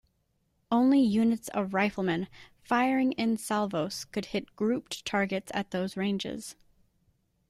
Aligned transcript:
Only 0.71 0.99
units 1.01 1.47
of 1.49 1.75
riflemen 1.75 2.27
firing 2.63 3.11
in 3.11 3.37
salvos 3.37 4.03
could 4.03 4.25
hit 4.25 4.55
grouped 4.55 5.05
targets 5.05 5.51
at 5.53 5.69
those 5.69 5.95
ranges. 5.95 6.55